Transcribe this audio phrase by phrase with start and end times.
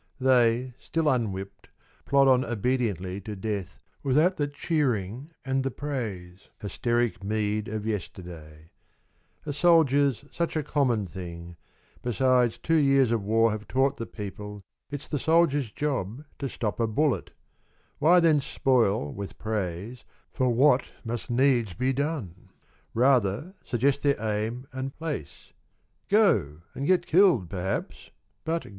[0.19, 1.69] They, still unwhipped,
[2.05, 8.71] Plod on obediently to death Without the cheering and the praise Hysteric meed of yesterday;
[9.45, 11.55] A soldier's such a common thing,
[12.01, 16.79] Besides two years of war have taught The people it's the soldiers' job To stop
[16.79, 17.29] a bullet:
[17.99, 22.49] why then spoil With praise for what must needs be done?
[22.95, 25.53] Rather, suggest their aim and place:—'
[26.09, 28.09] Go, and get killed perhaps,
[28.43, 28.69] but go